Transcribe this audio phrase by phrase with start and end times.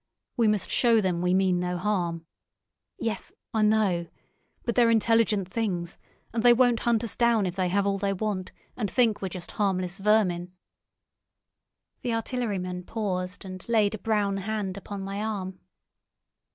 [0.35, 2.25] We must show them we mean no harm.
[2.97, 4.07] Yes, I know.
[4.65, 5.99] But they're intelligent things,
[6.33, 9.29] and they won't hunt us down if they have all they want, and think we're
[9.29, 10.53] just harmless vermin."
[12.01, 15.59] The artilleryman paused and laid a brown hand upon my arm.